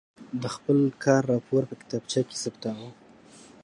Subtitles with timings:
[0.41, 2.89] د خپل کار راپور په کتابچه کې ثبتاوه.